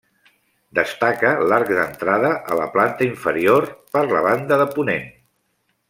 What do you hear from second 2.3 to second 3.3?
a la planta